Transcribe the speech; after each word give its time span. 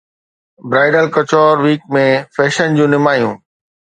bridal 0.69 1.05
couture 1.15 1.55
week 1.65 1.81
۾ 1.97 2.01
fashion 2.37 2.69
جون 2.81 2.91
نمايانون 2.97 3.35